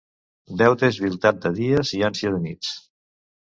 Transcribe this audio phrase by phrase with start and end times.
[0.61, 2.77] Deute és viltat de dies i ànsia de nits.